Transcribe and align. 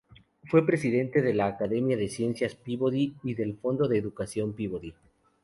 Fue 0.45 0.65
presidente 0.65 1.21
de 1.21 1.31
la 1.35 1.45
Academia 1.45 1.95
de 1.95 2.07
Ciencias 2.07 2.55
Peabody 2.55 3.13
y 3.23 3.35
del 3.35 3.55
Fondo 3.57 3.87
de 3.87 3.99
Educación 3.99 4.53
Peabody. 4.53 4.95